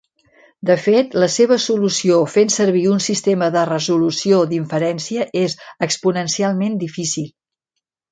[0.67, 5.55] De fet, la seva solució fent servir un sistema de resolució d'inferència és
[5.89, 7.29] exponencialment difícil.